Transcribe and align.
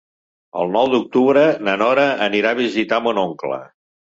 El 0.61 0.71
nou 0.75 0.89
d'octubre 0.93 1.43
na 1.67 1.77
Nora 1.83 2.07
anirà 2.29 2.55
a 2.55 2.59
visitar 2.65 3.03
mon 3.09 3.25
oncle. 3.29 3.63